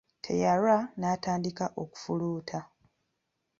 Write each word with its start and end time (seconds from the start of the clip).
Teyalwa 0.23 0.77
n'atandika 0.99 1.65
okufuluuta. 1.81 2.59